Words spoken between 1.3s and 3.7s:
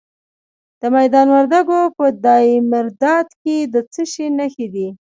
وردګو په دایمیرداد کې